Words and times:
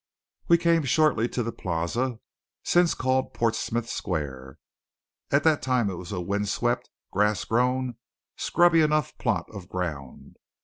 We 0.47 0.57
came 0.57 0.81
shortly 0.81 1.29
to 1.29 1.43
the 1.43 1.51
Plaza, 1.51 2.17
since 2.63 2.95
called 2.95 3.35
Portsmouth 3.35 3.87
Square. 3.87 4.57
At 5.29 5.43
that 5.43 5.61
time 5.61 5.91
it 5.91 5.97
was 5.97 6.11
a 6.11 6.19
wind 6.19 6.49
swept, 6.49 6.89
grass 7.11 7.45
grown, 7.45 7.97
scrubby 8.35 8.81
enough 8.81 9.15
plot 9.19 9.45
of 9.51 9.69
ground. 9.69 10.37